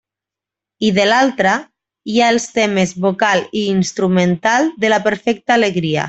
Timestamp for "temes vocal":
2.57-3.43